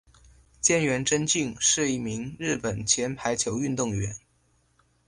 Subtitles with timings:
[0.63, 4.15] 菅原贞敬是一名日本前排球运动员。